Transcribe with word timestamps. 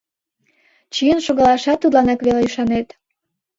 Чиен 0.93 1.19
шогалашат 1.25 1.77
тудланак 1.81 2.19
веле 2.25 2.41
ӱшанет. 2.47 2.87